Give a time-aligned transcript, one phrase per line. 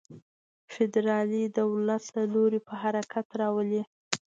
[0.73, 3.81] فدرالي دولت له لوري په حرکت راولي.